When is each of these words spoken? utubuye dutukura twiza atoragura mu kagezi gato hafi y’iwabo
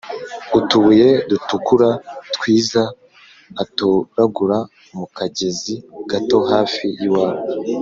utubuye 0.59 1.09
dutukura 1.29 1.89
twiza 2.35 2.83
atoragura 3.63 4.57
mu 4.97 5.05
kagezi 5.17 5.73
gato 6.11 6.37
hafi 6.51 6.85
y’iwabo 7.01 7.43